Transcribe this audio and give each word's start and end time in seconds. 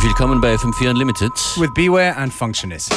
Herzlich 0.00 0.18
willkommen 0.18 0.40
bei 0.40 0.54
FM4 0.54 0.88
Unlimited. 0.88 1.32
With 1.58 1.74
Beware 1.74 2.16
and 2.16 2.32
Functionist. 2.32 2.90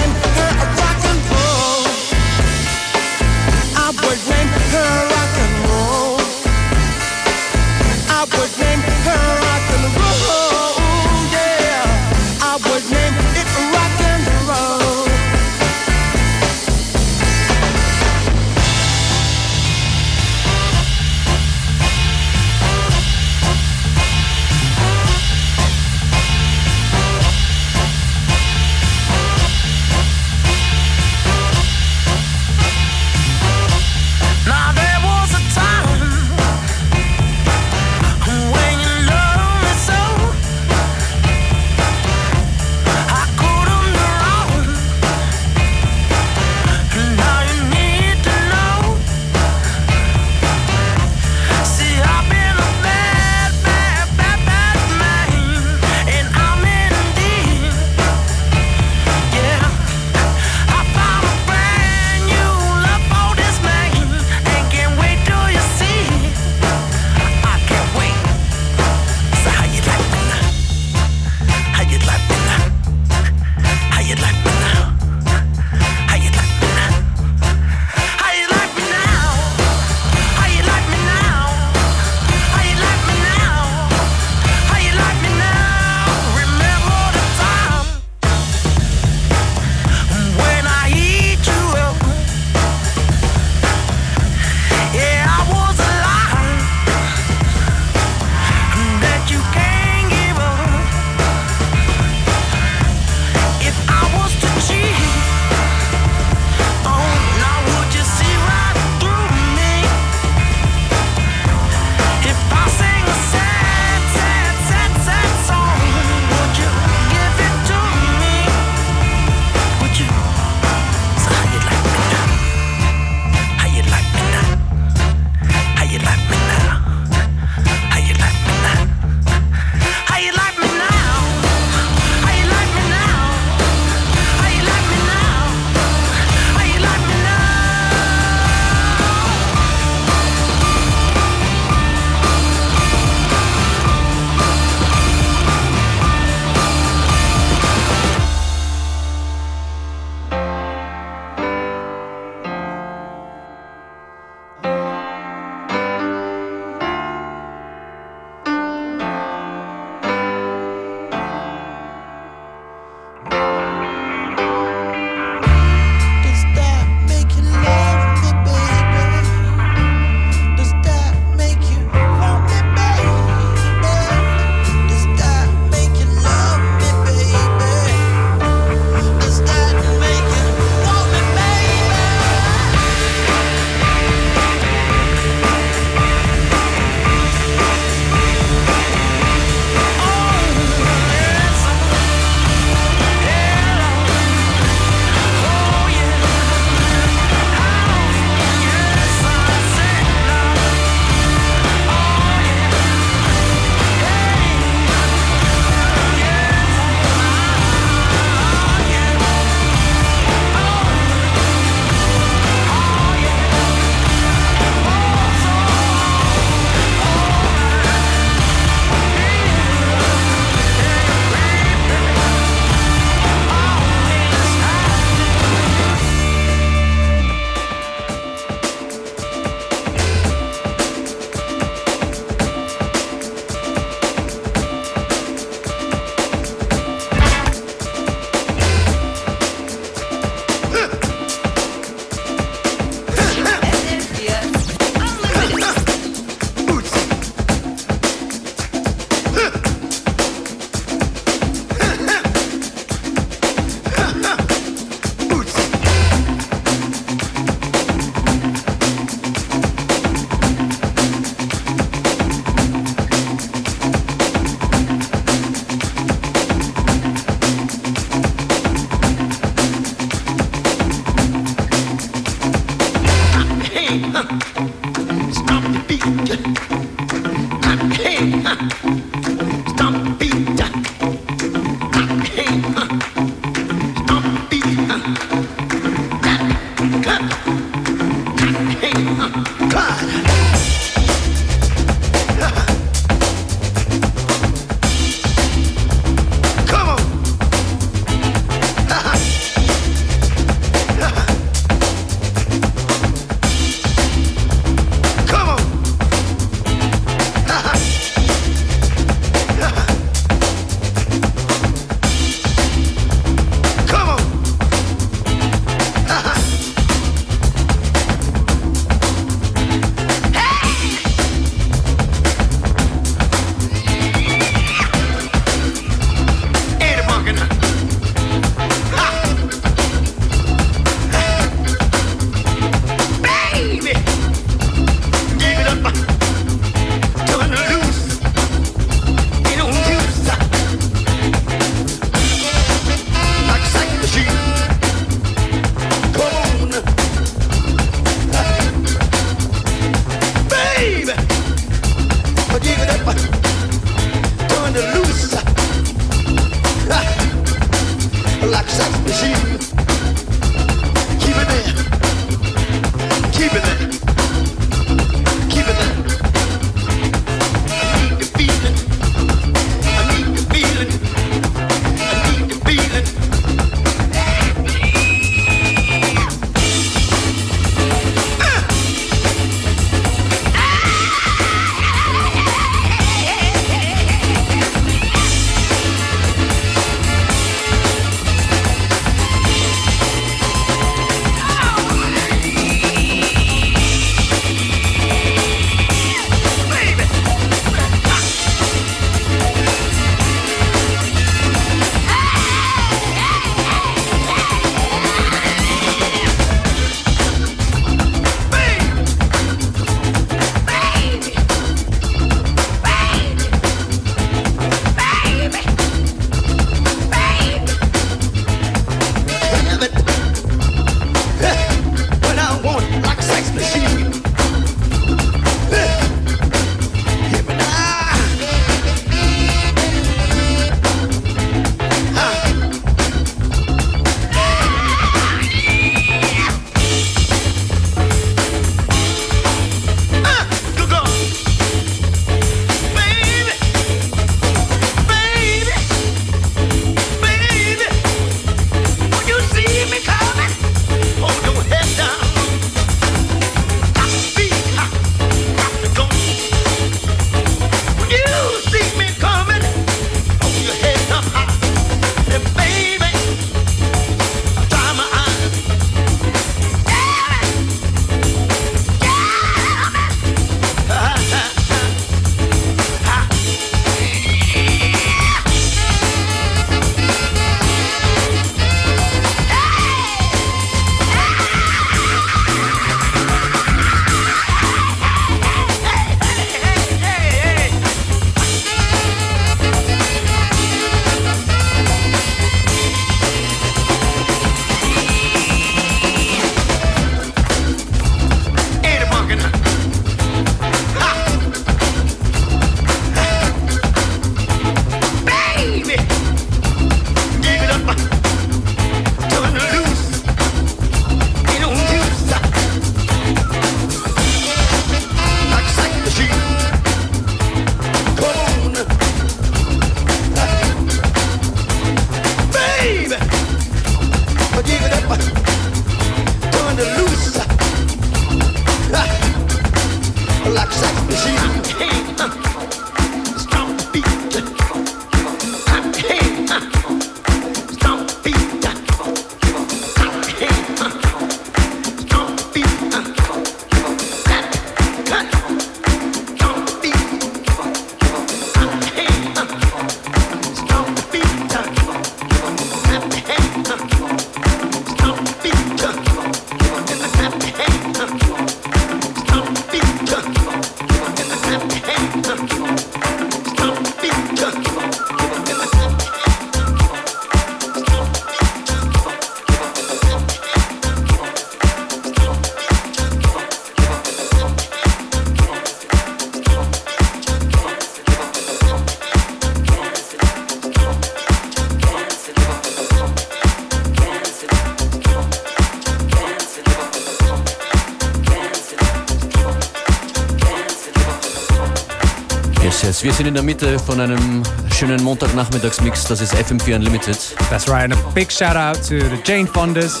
Yes. 593.02 593.04
Wir 593.04 593.12
sind 593.12 593.26
in 593.26 593.34
der 593.34 593.42
Mitte 593.42 593.78
von 593.78 594.00
einem 594.00 594.42
schönen 594.74 595.02
Montagnachmittagsmix. 595.02 596.04
Das 596.04 596.20
ist 596.20 596.34
FM4 596.34 596.76
Unlimited. 596.76 597.18
That's 597.50 597.68
right, 597.68 597.84
and 597.84 597.94
a 597.94 598.10
big 598.14 598.30
shout 598.30 598.56
out 598.56 598.76
to 598.88 598.98
the 598.98 599.18
Jane 599.24 599.46
Fondas 599.46 600.00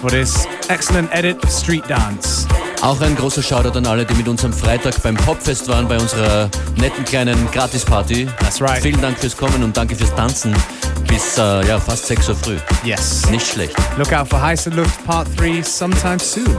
for 0.00 0.10
this 0.10 0.46
excellent 0.68 1.10
edit 1.12 1.38
Street 1.50 1.84
Dance. 1.88 2.46
Auch 2.80 3.00
ein 3.00 3.14
großer 3.14 3.42
Shoutout 3.42 3.78
an 3.78 3.86
alle, 3.86 4.04
die 4.04 4.14
mit 4.14 4.28
uns 4.28 4.44
am 4.44 4.52
Freitag 4.52 5.00
beim 5.02 5.16
Popfest 5.16 5.68
waren, 5.68 5.86
bei 5.86 5.98
unserer 5.98 6.50
netten 6.76 7.04
kleinen 7.04 7.50
Gratisparty. 7.52 8.26
That's 8.40 8.60
right. 8.60 8.82
Vielen 8.82 9.00
Dank 9.00 9.18
fürs 9.18 9.36
Kommen 9.36 9.62
und 9.62 9.76
danke 9.76 9.94
fürs 9.94 10.14
Tanzen 10.14 10.54
bis 11.06 11.38
äh, 11.38 11.66
ja, 11.66 11.78
fast 11.78 12.06
6 12.06 12.28
Uhr 12.30 12.36
früh. 12.36 12.56
Yes. 12.84 13.28
Nicht 13.30 13.46
schlecht. 13.46 13.76
Look 13.98 14.12
out 14.12 14.28
for 14.28 14.40
Heiße 14.40 14.70
Luft 14.70 15.04
Part 15.06 15.28
3 15.38 15.62
sometime 15.62 16.18
soon. 16.18 16.56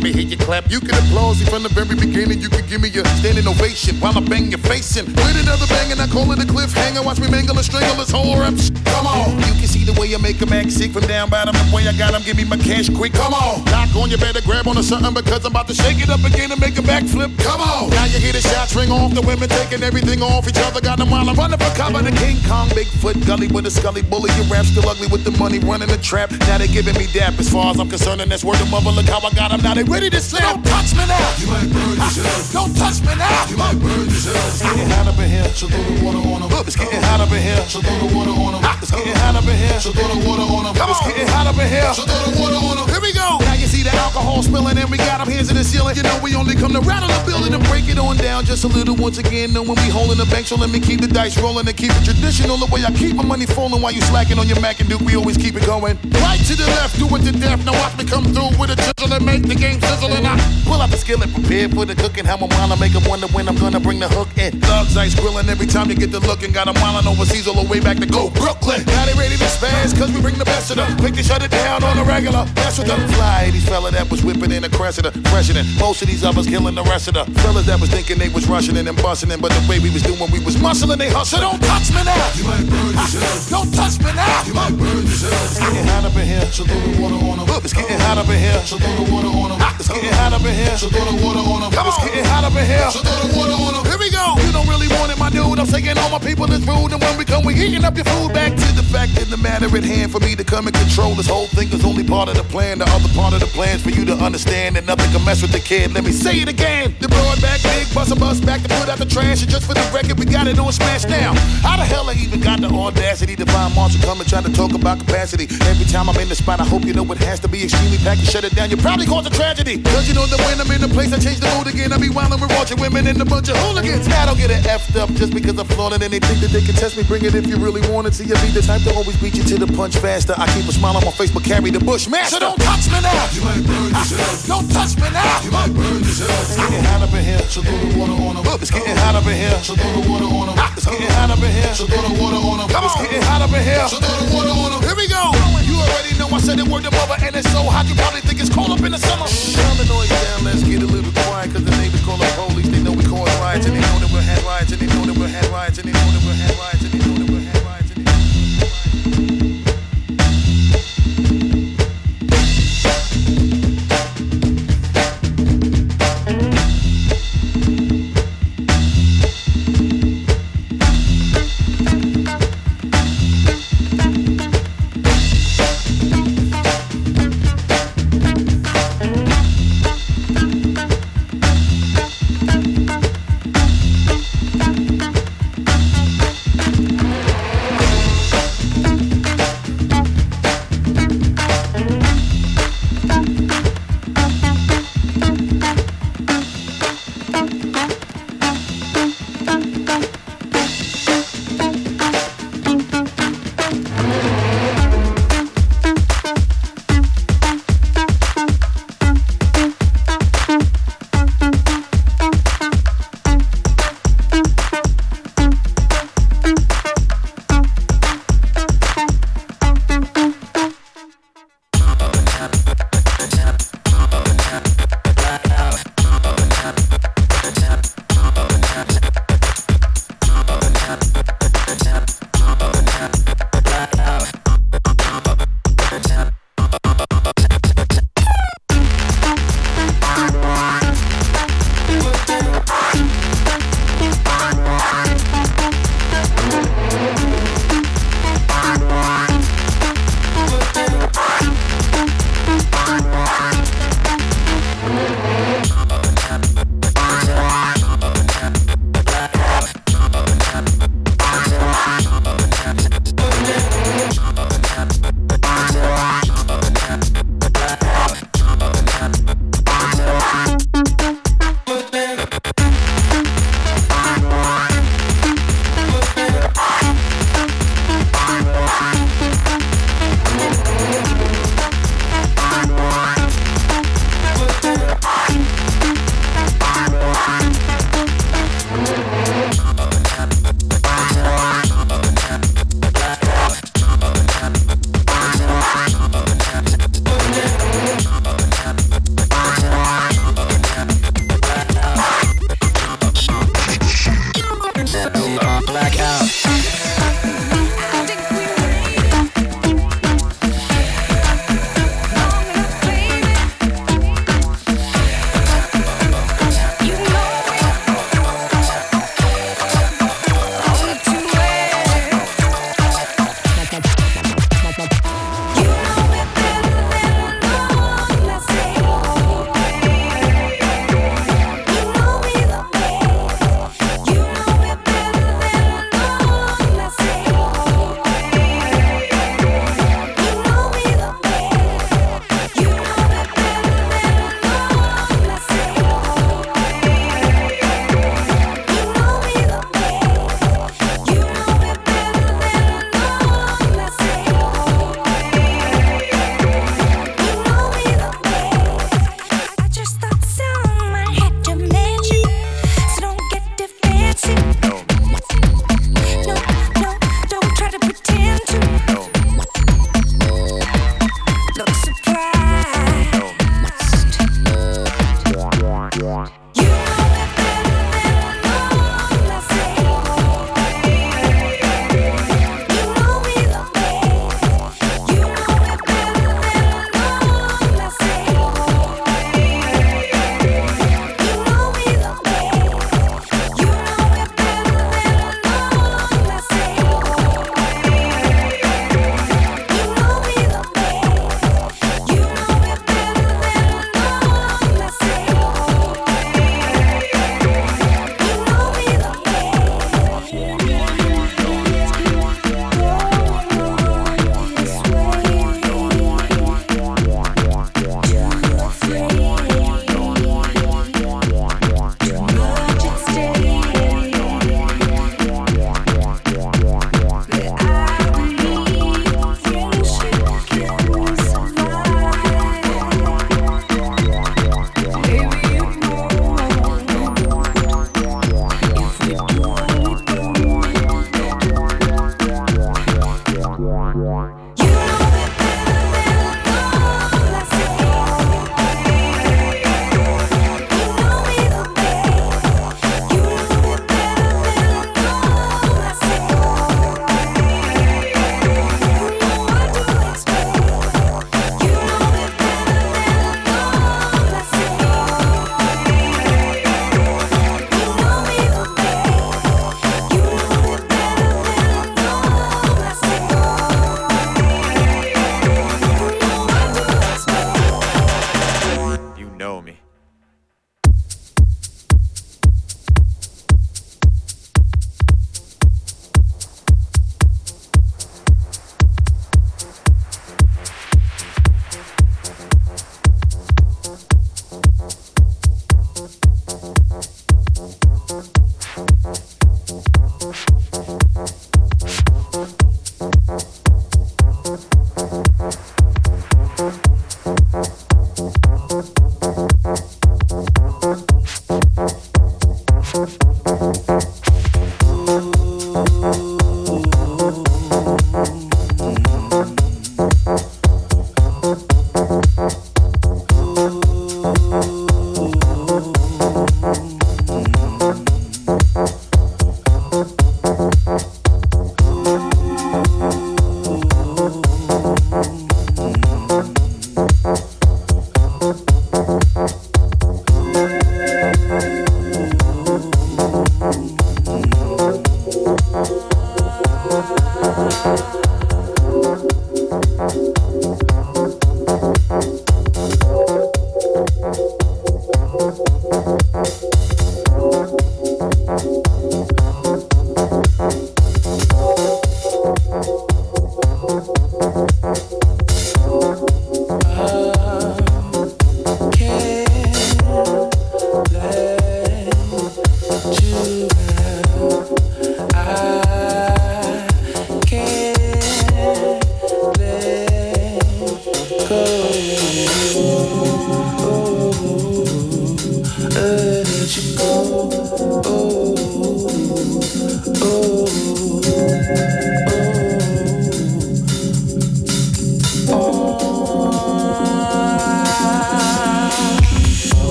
Let 0.00 0.16
me 0.16 0.24
hear 0.24 0.32
you 0.32 0.38
clap. 0.38 0.70
You 0.72 0.80
can 0.80 0.96
applaud 0.96 1.36
me 1.36 1.44
from 1.44 1.62
the 1.62 1.68
very 1.68 1.92
beginning. 1.92 2.40
You 2.40 2.48
can 2.48 2.64
give 2.64 2.80
me 2.80 2.88
your 2.88 3.04
standing 3.20 3.44
ovation 3.44 4.00
while 4.00 4.16
I 4.16 4.24
bang 4.24 4.48
your 4.48 4.56
face 4.64 4.96
in. 4.96 5.04
With 5.04 5.36
another 5.36 5.68
bang 5.68 5.92
and 5.92 6.00
I 6.00 6.08
call 6.08 6.24
it 6.32 6.40
a 6.40 6.48
cliffhanger. 6.48 7.04
Watch 7.04 7.20
me 7.20 7.28
mangle 7.28 7.52
and 7.52 7.66
strangle 7.68 8.00
this 8.00 8.08
whole 8.08 8.40
rap. 8.40 8.56
Come 8.88 9.04
on. 9.04 9.36
You 9.44 9.52
can 9.60 9.68
see 9.68 9.84
the 9.84 9.92
way 10.00 10.08
I 10.14 10.16
make 10.16 10.40
a 10.40 10.48
act 10.56 10.72
sick 10.72 10.96
from 10.96 11.04
down 11.04 11.28
bottom. 11.28 11.52
The 11.52 11.68
way 11.68 11.84
I 11.84 11.92
got 11.92 12.16
him, 12.16 12.24
give 12.24 12.40
me 12.40 12.48
my 12.48 12.56
cash 12.56 12.88
quick. 12.88 13.12
Come 13.12 13.36
on. 13.36 13.60
Knock 13.68 13.92
on, 13.92 14.08
you 14.08 14.16
better 14.16 14.40
grab 14.40 14.64
on 14.72 14.80
to 14.80 14.82
something 14.82 15.12
because 15.12 15.44
I'm 15.44 15.52
about 15.52 15.68
to 15.68 15.76
shake 15.76 16.00
it 16.00 16.08
up 16.08 16.24
again 16.24 16.48
and 16.48 16.56
make 16.56 16.80
a 16.80 16.84
backflip. 16.84 17.36
Come 17.36 17.60
on. 17.60 17.92
Now 17.92 18.08
you 18.08 18.24
hear 18.24 18.32
the 18.32 18.40
shots 18.40 18.72
ring 18.72 18.88
off. 18.88 19.12
The 19.12 19.20
women 19.20 19.52
taking 19.52 19.84
everything 19.84 20.24
off 20.24 20.48
each 20.48 20.56
other. 20.64 20.80
Got 20.80 20.96
them 20.96 21.12
while 21.12 21.28
I'm 21.28 21.36
running 21.36 21.60
for 21.60 21.68
cover. 21.76 22.00
The 22.00 22.16
King 22.16 22.40
Kong, 22.48 22.72
Bigfoot, 22.72 23.20
gully 23.28 23.52
with 23.52 23.68
a 23.68 23.70
scully 23.70 24.00
bully. 24.00 24.32
Your 24.40 24.48
rap 24.48 24.64
still 24.64 24.88
ugly 24.88 25.12
with 25.12 25.28
the 25.28 25.36
money 25.36 25.60
running 25.60 25.92
the 25.92 26.00
trap. 26.00 26.32
Now 26.48 26.56
they 26.56 26.72
giving 26.72 26.96
me 26.96 27.04
dap 27.12 27.36
as 27.36 27.52
far 27.52 27.76
as 27.76 27.78
I'm 27.78 27.92
concerned. 27.92 28.24
And 28.24 28.32
that's 28.32 28.48
word 28.48 28.56
of 28.64 28.70
mother. 28.72 28.96
Look 28.96 29.04
how 29.04 29.20
I 29.20 29.28
got 29.36 29.52
them. 29.52 29.60
Now 29.60 29.74
they 29.74 29.84
ready 29.90 30.08
to 30.08 30.20
slap. 30.20 30.54
Don't 30.54 30.64
touch 30.64 30.94
me 30.94 31.04
now. 31.04 31.18
You 31.42 31.46
might 31.50 31.66
burn 31.66 31.98
yourself. 31.98 32.52
Don't 32.54 32.74
touch 32.78 33.02
me 33.02 33.12
now. 33.18 33.50
You 33.50 33.56
might 33.58 33.78
burn 33.82 34.06
yourself. 34.06 34.38
It's 34.46 34.62
getting 34.62 34.88
hot 34.88 35.10
up 35.10 35.18
in 35.18 35.28
here. 35.28 35.50
So 35.50 35.66
throw 35.66 35.82
the 35.82 36.04
water 36.06 36.22
on 36.30 36.40
them. 36.46 36.50
It's 36.62 36.76
getting 36.76 37.02
hot 37.02 37.20
up 37.20 37.32
in 37.34 37.42
here. 37.42 37.62
So 37.66 37.82
throw 37.82 37.98
the 37.98 38.14
water 38.14 38.30
on 38.30 38.52
them. 38.54 38.62
It's 38.80 38.90
getting 38.94 39.16
hot 39.18 39.34
up 39.34 39.44
in 39.50 39.56
here. 39.58 39.80
So 39.82 39.90
throw 39.90 40.06
the 40.06 40.18
water 40.22 40.46
on 40.46 40.62
them. 40.70 40.74
It's 40.78 41.02
getting 41.02 41.26
hot 41.26 41.46
up 41.50 41.58
in 41.58 41.66
here. 41.66 41.92
So 41.92 42.06
throw 42.06 42.22
the 42.30 42.38
water 42.38 42.60
on 42.62 42.74
them. 42.78 42.86
Here 42.86 43.02
we 43.02 43.12
go. 43.12 43.42
See 43.70 43.84
the 43.84 43.94
alcohol 44.02 44.42
spilling 44.42 44.76
and 44.76 44.90
we 44.90 44.98
got 44.98 45.22
them 45.22 45.30
hands 45.30 45.48
in 45.48 45.54
the 45.54 45.62
ceiling. 45.62 45.94
You 45.94 46.02
know 46.02 46.18
we 46.26 46.34
only 46.34 46.56
come 46.56 46.72
to 46.74 46.80
rattle 46.82 47.06
the 47.06 47.22
building 47.22 47.54
and 47.54 47.62
break 47.70 47.86
it 47.86 48.02
on 48.02 48.16
down 48.16 48.44
just 48.44 48.64
a 48.64 48.66
little 48.66 48.96
once 48.96 49.18
again. 49.18 49.52
Know 49.52 49.62
when 49.62 49.78
we 49.78 49.86
holding 49.86 50.18
the 50.18 50.26
bank, 50.26 50.50
so 50.50 50.56
let 50.56 50.70
me 50.70 50.80
keep 50.80 51.00
the 51.00 51.06
dice 51.06 51.38
rolling 51.38 51.68
and 51.68 51.76
keep 51.76 51.94
it 51.94 52.02
traditional. 52.02 52.58
The 52.58 52.66
way 52.66 52.82
I 52.82 52.90
keep 52.90 53.14
my 53.14 53.22
money 53.22 53.46
falling 53.46 53.80
while 53.80 53.92
you 53.92 54.02
slacking 54.10 54.40
on 54.40 54.48
your 54.50 54.58
Mac 54.58 54.80
and 54.80 54.88
Duke, 54.90 55.06
we 55.06 55.14
always 55.14 55.38
keep 55.38 55.54
it 55.54 55.64
going. 55.66 55.94
Right 56.18 56.42
to 56.50 56.54
the 56.58 56.66
left, 56.66 56.98
do 56.98 57.06
it 57.14 57.22
to 57.30 57.32
death. 57.38 57.62
Now 57.64 57.78
watch 57.78 57.94
me 57.94 58.04
come 58.10 58.26
through 58.34 58.58
with 58.58 58.74
a 58.74 58.76
chisel 58.76 59.14
and 59.14 59.24
make 59.24 59.46
the 59.46 59.54
game 59.54 59.78
sizzle. 59.80 60.18
And 60.18 60.26
I 60.26 60.34
pull 60.66 60.82
out 60.82 60.90
the 60.90 60.98
skillet, 60.98 61.30
prepared 61.30 61.70
for 61.70 61.86
the 61.86 61.94
cooking. 61.94 62.26
How 62.26 62.42
I'm 62.42 62.50
while 62.50 62.72
I 62.72 62.74
make 62.74 62.92
them 62.92 63.06
wonder 63.06 63.30
when 63.30 63.46
I'm 63.46 63.54
gonna 63.54 63.78
bring 63.78 64.00
the 64.02 64.10
hook 64.10 64.34
in. 64.34 64.58
Thugs 64.66 64.96
ice 64.96 65.14
grilling 65.14 65.48
every 65.48 65.70
time 65.70 65.88
you 65.90 65.94
get 65.94 66.10
the 66.10 66.18
looking. 66.26 66.50
Got 66.50 66.66
them 66.66 66.74
wildin' 66.82 67.06
overseas 67.06 67.46
all 67.46 67.54
the 67.54 67.70
way 67.70 67.78
back 67.78 68.02
to 68.02 68.06
go 68.06 68.34
Brooklyn. 68.34 68.82
Now 68.82 69.06
they 69.06 69.14
ready 69.14 69.38
to 69.38 69.46
spaz, 69.46 69.94
cause 69.94 70.10
we 70.10 70.20
bring 70.20 70.42
the 70.42 70.44
best 70.44 70.74
of 70.74 70.82
them. 70.82 70.90
Quick 70.98 71.14
to 71.14 71.22
shut 71.22 71.44
it 71.44 71.52
down 71.52 71.84
on 71.84 71.94
the 71.96 72.02
regular. 72.02 72.50
That's 72.58 72.76
what 72.76 72.88
the 72.90 72.98
fly 73.14 73.59
80s 73.60 73.68
fella 73.68 73.90
that 73.90 74.10
was 74.10 74.24
whipping 74.24 74.52
in 74.52 74.64
a 74.64 74.68
Cressida. 74.68 75.10
President. 75.24 75.68
Most 75.78 76.02
of 76.02 76.08
these 76.08 76.24
others 76.24 76.46
killing 76.46 76.74
the 76.74 76.82
rest 76.84 77.08
of 77.08 77.14
the 77.14 77.24
fellas 77.40 77.66
that 77.66 77.80
was 77.80 77.90
thinking 77.90 78.18
they 78.18 78.28
was 78.28 78.48
rushing 78.48 78.76
in 78.76 78.86
and 78.88 78.96
busting 79.02 79.30
in. 79.30 79.40
But 79.40 79.52
the 79.52 79.62
way 79.68 79.78
we 79.78 79.90
was 79.90 80.02
doing, 80.02 80.18
we 80.32 80.40
was 80.40 80.56
muscling, 80.56 80.98
they 80.98 81.10
hustle. 81.10 81.40
Don't 81.40 81.60
touch 81.62 81.90
me 81.90 82.02
now. 82.04 82.16
You 82.36 82.44
might 82.44 82.66
burn 82.66 82.94
ah, 82.96 83.04
yourself. 83.04 83.50
Don't 83.50 83.72
touch 83.74 83.98
me 84.00 84.10
now. 84.12 84.42
You 84.46 84.54
might 84.54 84.74
burn 84.76 85.04
yourself. 85.04 85.34
It's 85.50 85.58
getting 85.60 85.86
hot 85.86 86.04
up 86.04 86.16
in 86.16 86.26
here. 86.26 86.46
So 86.52 86.64
throw 86.64 86.80
the 86.80 87.00
water 87.00 87.20
on 87.20 87.36
them. 87.38 87.48
It's 87.64 87.72
getting 87.72 88.00
hot 88.00 88.18
up 88.18 88.28
in 88.28 88.38
here. 88.38 88.60
So 88.64 88.76
throw 88.78 88.94
the 88.96 89.06
water 89.12 89.32
on 89.32 89.48
them. 89.50 89.58
Ah, 89.60 89.76
it's 89.78 89.88
getting 89.88 90.14
hot 90.14 90.32
up 90.32 90.44
in 90.44 90.54
here. 90.54 90.76
So 90.76 90.88
throw 90.88 91.04
the 91.04 91.16
water 91.20 91.44
on 91.44 91.60
them. 91.60 91.70
It's 91.74 91.98
getting 92.00 92.24
hot 92.24 92.44
up 92.44 92.56
in 92.56 92.64
here. 92.64 92.90
So 92.90 93.00
throw 93.04 93.16
the 93.20 93.30
water 93.36 93.56
on 93.56 93.72
them. 93.76 93.84
Here 93.90 94.00
we 94.00 94.10
go. 94.10 94.36
You 94.40 94.52
don't 94.52 94.68
really 94.68 94.88
want 94.96 95.12
it, 95.12 95.18
my 95.18 95.30
dude. 95.30 95.58
I'm 95.58 95.66
saying 95.66 95.98
all 95.98 96.10
my 96.10 96.22
people 96.22 96.48
is 96.50 96.64
rude. 96.66 96.92
And 96.92 97.00
when 97.02 97.14
we 97.18 97.24
come, 97.24 97.44
we 97.44 97.54
heating 97.54 97.84
up 97.84 97.96
your 97.96 98.08
food. 98.08 98.32
Back 98.32 98.56
to 98.56 98.68
the 98.78 98.86
fact 98.90 99.18
in 99.20 99.28
the 99.30 99.36
matter 99.38 99.68
at 99.76 99.84
hand 99.84 100.12
for 100.12 100.20
me 100.20 100.34
to 100.36 100.44
come 100.44 100.66
and 100.66 100.74
control 100.74 101.14
this 101.14 101.28
whole 101.28 101.46
thing 101.52 101.68
is 101.72 101.84
only 101.84 102.04
part 102.04 102.28
of 102.28 102.36
the 102.36 102.46
plan. 102.48 102.78
The 102.78 102.88
other 102.88 103.10
part 103.14 103.34
of 103.34 103.40
the 103.40 103.49
plan 103.50 103.76
is 103.76 103.82
for 103.82 103.90
you 103.90 104.04
to 104.04 104.14
understand 104.14 104.76
that 104.76 104.86
nothing 104.86 105.10
can 105.12 105.24
mess 105.24 105.42
with 105.42 105.52
the 105.52 105.60
kid. 105.60 105.92
Let 105.92 106.04
me 106.04 106.12
say 106.12 106.40
it 106.40 106.48
again. 106.48 106.94
The 107.00 107.08
broad 107.08 107.40
back, 107.42 107.62
big 107.62 107.86
bust 107.94 108.12
a 108.12 108.16
bus 108.16 108.40
back 108.40 108.62
to 108.62 108.68
put 108.68 108.88
out 108.88 108.98
the 108.98 109.06
trash. 109.06 109.42
And 109.42 109.50
just 109.50 109.66
for 109.66 109.74
the 109.74 109.84
record, 109.92 110.18
we 110.18 110.24
got 110.24 110.46
it 110.46 110.58
on 110.58 110.72
smash 110.72 111.04
now. 111.04 111.34
How 111.62 111.76
the 111.76 111.84
hell 111.84 112.08
I 112.08 112.14
even 112.14 112.40
got 112.40 112.60
the 112.60 112.68
audacity 112.68 113.36
to 113.36 113.46
find 113.46 113.74
Marshall 113.74 114.02
coming 114.02 114.26
trying 114.26 114.44
to 114.44 114.52
talk 114.52 114.72
about 114.74 115.00
capacity? 115.00 115.44
Every 115.66 115.86
time 115.86 116.08
I'm 116.08 116.16
in 116.18 116.28
the 116.28 116.34
spot, 116.34 116.60
I 116.60 116.64
hope 116.64 116.84
you 116.84 116.94
know 116.94 117.04
it 117.12 117.18
has 117.18 117.40
to 117.40 117.48
be 117.48 117.64
extremely 117.64 117.98
packed. 117.98 118.20
You 118.20 118.26
shut 118.26 118.44
it 118.44 118.54
down, 118.54 118.70
you 118.70 118.76
probably 118.76 119.06
cause 119.06 119.26
a 119.26 119.30
tragedy. 119.30 119.82
Cause 119.82 120.08
you 120.08 120.14
know 120.14 120.26
that 120.26 120.40
when 120.46 120.60
I'm 120.60 120.70
in 120.70 120.80
the 120.80 120.88
place, 120.88 121.12
I 121.12 121.18
change 121.18 121.40
the 121.40 121.50
mood 121.56 121.66
again. 121.66 121.92
I 121.92 121.98
be 121.98 122.08
wildin' 122.08 122.40
with 122.40 122.50
watching 122.56 122.80
women 122.80 123.06
and 123.06 123.20
a 123.20 123.24
bunch 123.24 123.48
of 123.48 123.56
hooligans. 123.58 124.06
I 124.08 124.26
don't 124.26 124.38
get 124.38 124.50
it 124.50 124.62
effed 124.64 124.96
up 124.96 125.10
just 125.18 125.34
because 125.34 125.58
I'm 125.58 125.66
flaunting 125.66 126.02
and 126.02 126.12
they 126.12 126.20
think 126.20 126.40
that 126.40 126.50
they 126.54 126.62
can 126.62 126.74
test 126.74 126.96
me. 126.96 127.02
Bring 127.04 127.24
it 127.24 127.34
if 127.34 127.46
you 127.46 127.56
really 127.56 127.82
want 127.90 128.06
it. 128.06 128.14
See, 128.14 128.24
you 128.24 128.34
be 128.40 128.50
the 128.50 128.62
type 128.62 128.82
to 128.82 128.94
always 128.94 129.16
beat 129.20 129.34
you 129.36 129.44
to 129.44 129.56
the 129.58 129.66
punch 129.74 129.96
faster. 129.98 130.34
I 130.36 130.46
keep 130.54 130.68
a 130.68 130.72
smile 130.72 130.96
on 130.96 131.04
my 131.04 131.12
face, 131.12 131.30
but 131.30 131.44
carry 131.44 131.70
the 131.70 131.80
Bushmaster. 131.80 132.36
So 132.36 132.38
don't 132.38 132.60
touch 132.60 132.86
me 132.86 133.00
now. 133.00 133.39
You 133.40 133.48
might 133.48 133.64
burn 133.64 133.88
yourself. 133.88 134.44
Don't 134.44 134.68
touch 134.68 135.00
me 135.00 135.08
now. 135.16 135.40
You 135.40 135.48
might 135.48 135.72
burn 135.72 136.04
yourself. 136.04 136.28
It's 136.44 136.60
getting 136.60 136.84
hot 136.84 137.00
up 137.00 137.14
in 137.16 137.24
here. 137.24 137.40
So 137.48 137.64
throw 137.64 137.72
the 137.72 137.96
water 137.96 138.12
on 138.12 138.36
uh-huh. 138.36 138.52
them. 138.52 138.60
It's 138.60 138.68
getting 138.68 138.96
hot 139.00 139.16
up 139.16 139.24
in 139.24 139.32
here. 139.32 139.56
So 139.64 139.72
throw 139.80 139.96
the 139.96 140.04
water 140.04 140.28
on 140.28 140.52
them. 140.52 140.60
It's 140.76 140.84
getting 140.84 141.08
hot 141.16 141.32
up 141.32 141.40
in 141.40 141.48
here. 141.48 141.72
So 141.72 141.88
throw 141.88 142.04
the 142.04 142.20
water 142.20 142.36
on 142.36 142.60
them. 142.60 142.68
It's 142.68 143.00
getting 143.00 143.24
hot 143.24 143.40
up 143.40 143.48
in 143.56 143.64
here. 143.64 143.88
So 143.88 143.96
throw 143.96 144.12
the 144.20 144.28
water 144.28 144.52
on 144.52 144.68
them. 144.76 144.80
Here 144.84 144.92
we 144.92 145.08
go. 145.08 145.32
You 145.64 145.72
already 145.80 146.12
know 146.20 146.28
I 146.28 146.36
said 146.36 146.60
the 146.60 146.68
word 146.68 146.84
to 146.84 146.92
mother, 146.92 147.16
and 147.24 147.32
it's 147.32 147.48
so 147.48 147.64
hot 147.64 147.88
you 147.88 147.96
probably 147.96 148.20
think 148.20 148.44
it's 148.44 148.52
cold 148.52 148.76
up 148.76 148.84
in 148.84 148.92
the 148.92 149.00
summer. 149.00 149.24
Turn 149.24 149.72
the 149.80 149.88
noise 149.88 150.12
down. 150.12 150.44
Let's 150.44 150.60
get 150.60 150.84
a 150.84 150.90
little 150.90 151.08
quiet, 151.24 151.56
cause 151.56 151.64
the 151.64 151.72
neighbors 151.80 152.04
call 152.04 152.20
the 152.20 152.28
police. 152.36 152.68
They 152.68 152.84
know 152.84 152.92
we 152.92 153.08
cause 153.08 153.32
riots, 153.40 153.64
and 153.64 153.72
they 153.72 153.80
know 153.80 154.04
that 154.04 154.12
we'll 154.12 154.20
have 154.20 154.44
riots, 154.44 154.68
and 154.76 154.84
they 154.84 154.90
know 154.92 155.08
that 155.08 155.16
we'll 155.16 155.32
have 155.32 155.48
riots, 155.48 155.80
and 155.80 155.88
they 155.88 155.96
know 155.96 156.12
that 156.12 156.20
we'll 156.28 156.36
have 156.44 156.58
riots, 156.60 156.84
and 156.84 156.92
they 156.92 157.00
know 157.08 157.16
that 157.16 157.24
we'll 157.24 157.29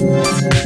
Música 0.00 0.59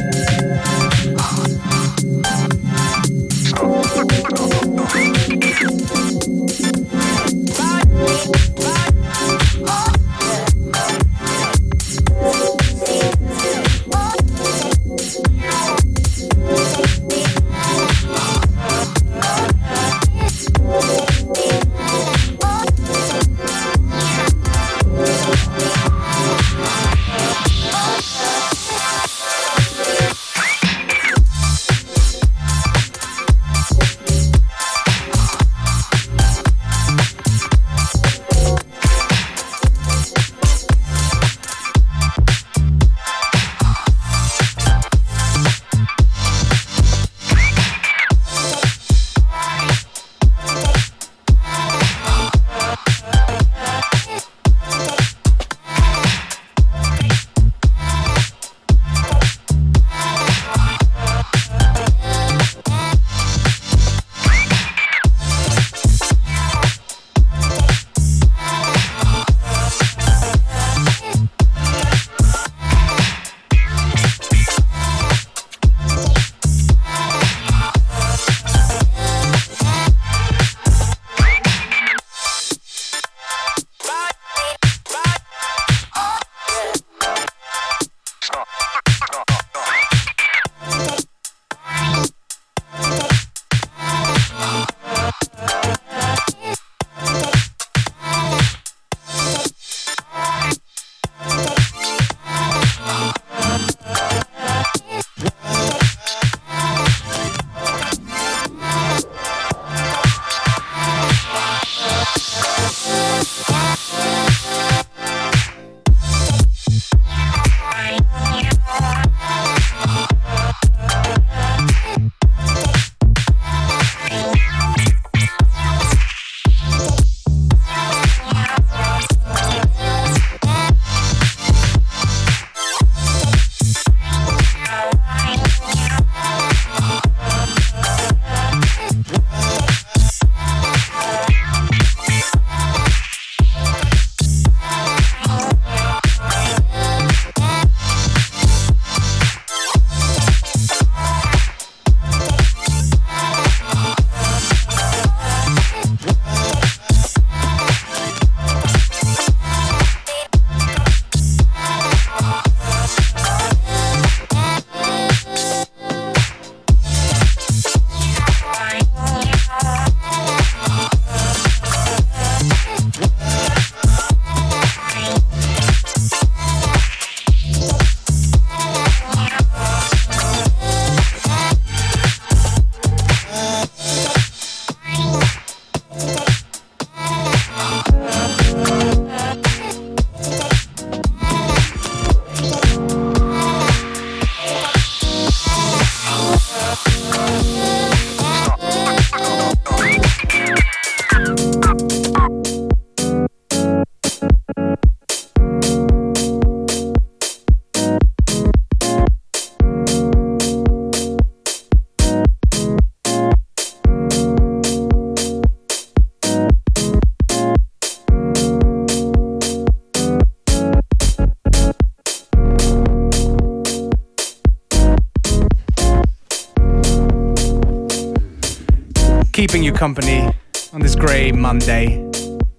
keeping 229.75 229.97
you 229.97 230.23
company 230.25 230.33
on 230.73 230.81
this 230.81 230.95
grey 230.95 231.31
Monday. 231.31 232.09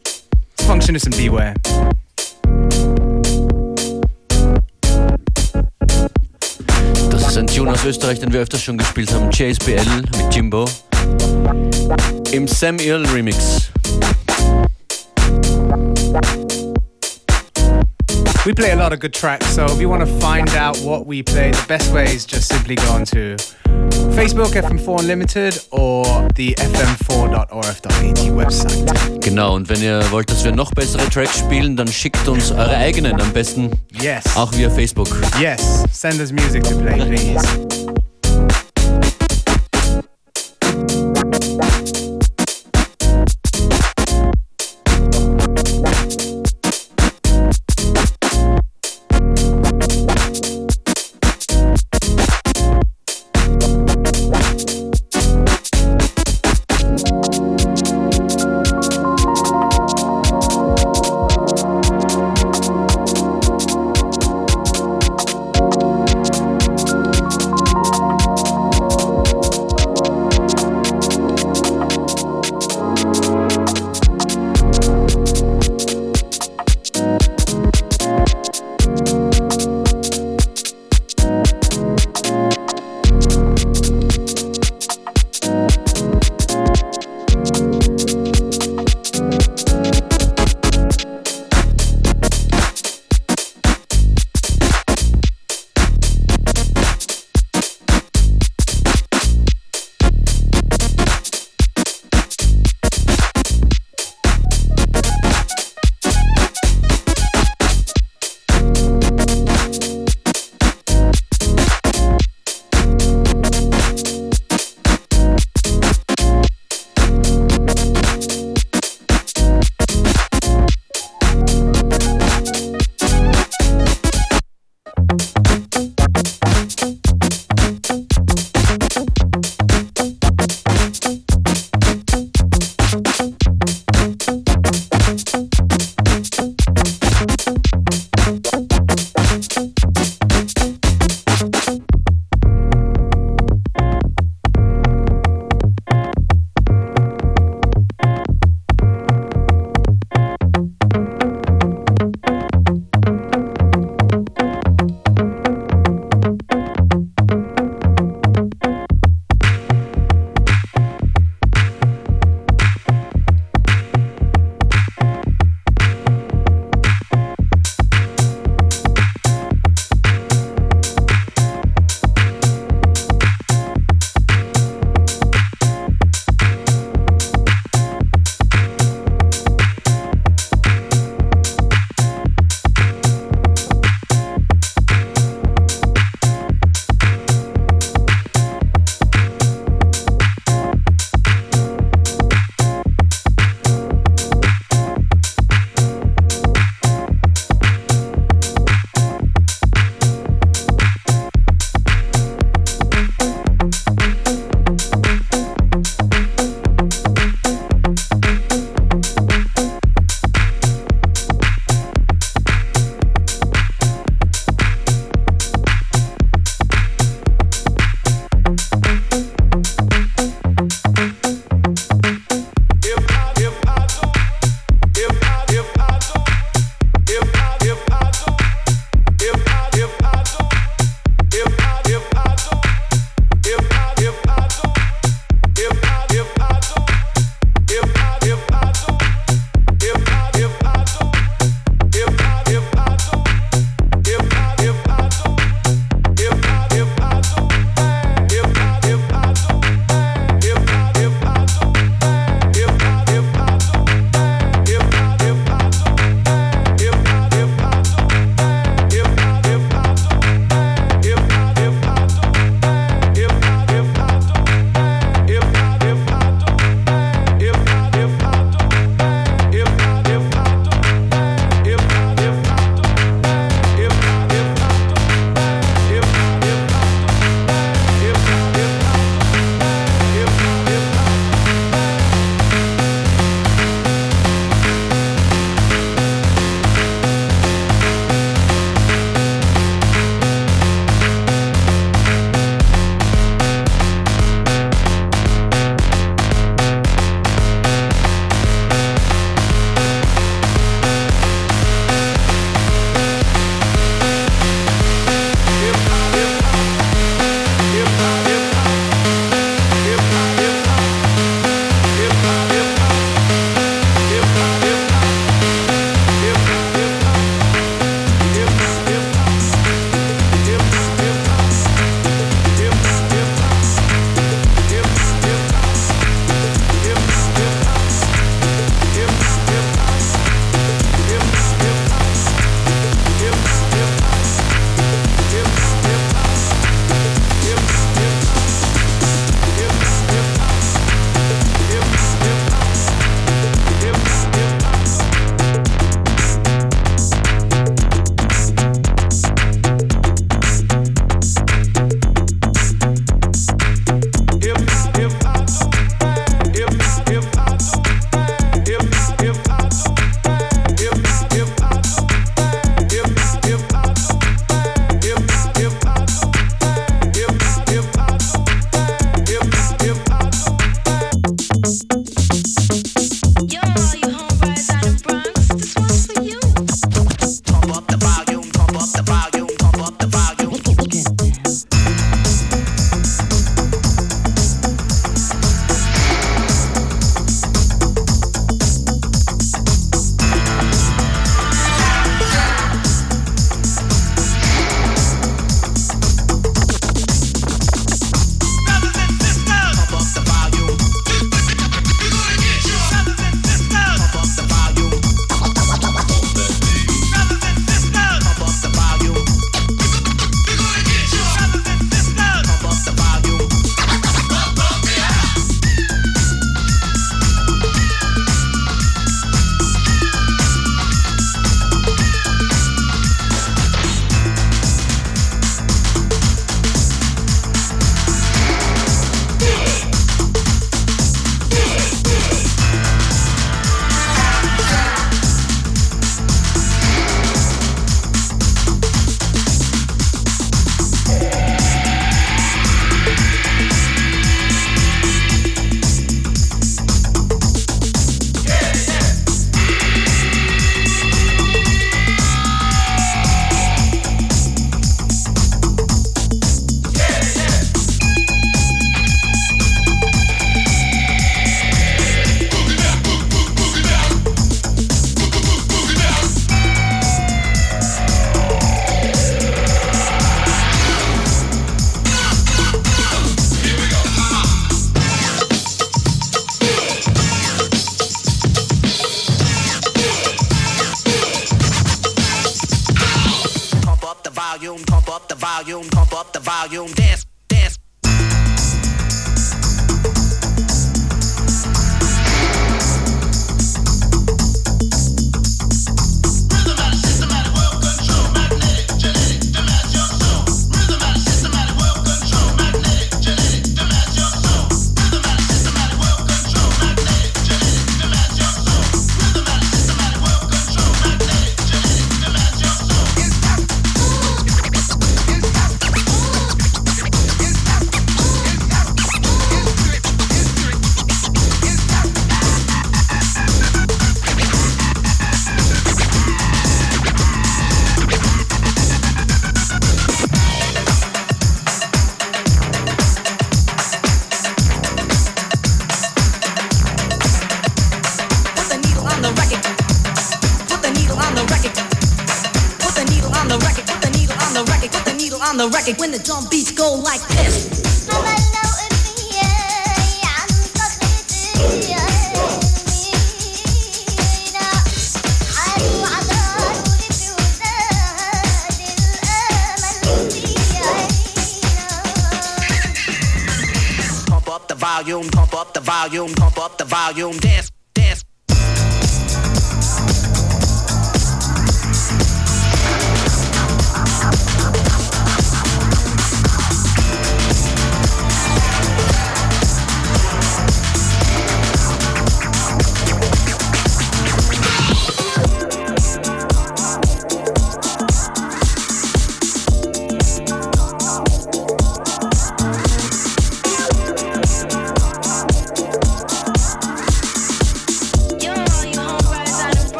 It's 0.00 0.66
Functionist 0.66 1.06
and 1.06 1.16
Beware. 1.16 1.54
Das 7.10 7.28
ist 7.28 7.38
ein 7.38 7.46
Tune 7.46 7.70
aus 7.70 7.84
Österreich, 7.84 8.20
den 8.20 8.32
wir 8.32 8.40
öfters 8.40 8.62
schon 8.62 8.78
gespielt 8.78 9.12
haben. 9.12 9.30
JSBL 9.30 10.02
mit 10.16 10.34
Jimbo. 10.34 10.66
Im 12.32 12.46
Sam 12.48 12.78
Earl 12.78 13.06
Remix. 13.06 13.70
We 18.44 18.52
play 18.52 18.72
a 18.72 18.76
lot 18.76 18.92
of 18.92 19.00
good 19.00 19.14
tracks, 19.14 19.46
so 19.54 19.64
if 19.64 19.80
you 19.80 19.88
want 19.88 20.04
to 20.04 20.20
find 20.20 20.54
out 20.54 20.76
what 20.84 21.06
we 21.06 21.22
play, 21.22 21.50
the 21.50 21.64
best 21.66 21.92
way 21.94 22.04
is 22.14 22.26
just 22.26 22.48
simply 22.48 22.74
go 22.74 22.92
on 22.92 23.04
to 23.06 23.36
Facebook 24.14 24.54
FM4 24.54 25.00
Unlimited 25.00 25.60
or 25.70 26.26
the 26.36 26.54
fm4.orf.at 26.54 28.36
website. 28.36 29.20
Genau, 29.20 29.54
und 29.54 29.68
wenn 29.68 29.82
ihr 29.82 30.02
wollt, 30.10 30.30
dass 30.30 30.44
wir 30.44 30.52
noch 30.52 30.70
bessere 30.72 31.08
Tracks 31.10 31.38
spielen, 31.38 31.76
dann 31.76 31.88
schickt 31.88 32.26
uns 32.28 32.50
eure 32.52 32.76
eigenen 32.76 33.20
am 33.20 33.32
besten 33.32 33.70
Yes. 34.00 34.24
auch 34.36 34.52
via 34.52 34.70
Facebook. 34.70 35.08
Yes. 35.40 35.84
Send 35.92 36.20
us 36.20 36.30
music 36.32 36.62
to 36.64 36.76
play, 36.78 36.96
please. 37.04 37.83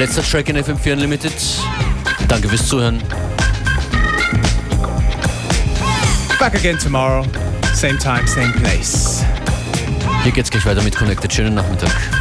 Letzter 0.00 0.22
Track 0.22 0.48
in 0.48 0.56
FM4 0.56 0.94
Unlimited. 0.94 1.34
Danke 2.26 2.48
fürs 2.48 2.66
Zuhören. 2.66 3.02
Back 6.38 6.54
again 6.54 6.78
tomorrow. 6.78 7.22
Same 7.74 7.98
time, 7.98 8.26
same 8.26 8.50
place. 8.62 9.22
Hier 10.22 10.32
geht's 10.32 10.50
gleich 10.50 10.64
weiter 10.64 10.80
mit 10.80 10.96
Connected. 10.96 11.30
Schönen 11.30 11.52
Nachmittag. 11.52 12.19